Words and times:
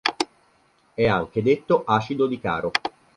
È 0.95 1.05
anche 1.07 1.43
detto 1.43 1.83
acido 1.83 2.25
di 2.25 2.39
Caro. 2.39 2.71